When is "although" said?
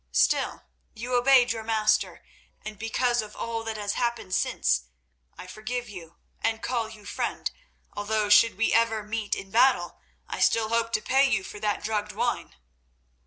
7.93-8.27